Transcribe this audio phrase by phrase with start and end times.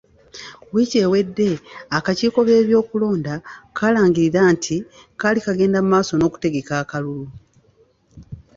[0.73, 1.49] Wiiki ewedde
[1.97, 3.33] akakiiko k'ebyokulonda
[3.77, 4.75] kaalangirira nti
[5.19, 7.27] kaali kagenda mu maaso n'okutegaka akalululu.